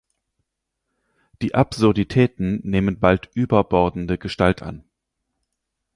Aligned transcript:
Die 1.43 1.53
Absurditäten 1.53 2.59
nehmen 2.63 2.97
bald 2.99 3.29
überbordende 3.35 4.17
Gestalt 4.17 4.63
an. 4.63 4.83